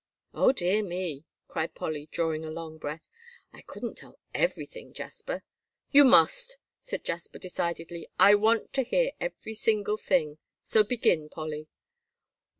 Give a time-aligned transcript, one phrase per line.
[0.33, 3.07] "O dear me!" cried Polly, drawing a long breath,
[3.53, 5.43] "I couldn't tell everything, Jasper."
[5.91, 8.09] "You must," said Jasper, decidedly.
[8.17, 11.67] "I want to hear every single thing; so begin, Polly."